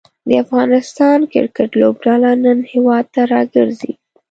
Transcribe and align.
د 0.27 0.29
افغانستان 0.43 1.19
کریکټ 1.31 1.69
لوبډله 1.81 2.31
نن 2.43 2.57
هیواد 2.71 3.05
ته 3.13 3.21
راګرځي. 3.33 3.93